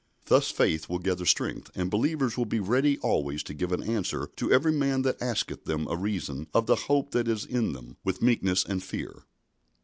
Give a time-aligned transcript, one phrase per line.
[0.25, 4.31] Thus faith will gather strength, and believers will be "ready always to give an answer
[4.35, 7.97] to every man that asketh them a reason of the hope that is in them
[8.03, 9.25] with meekness and fear."